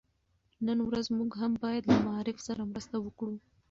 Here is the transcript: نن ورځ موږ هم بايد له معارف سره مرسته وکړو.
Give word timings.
نن 0.65 0.77
ورځ 0.87 1.05
موږ 1.17 1.31
هم 1.41 1.51
بايد 1.63 1.83
له 1.91 1.97
معارف 2.05 2.37
سره 2.47 2.61
مرسته 2.71 2.95
وکړو. 3.01 3.35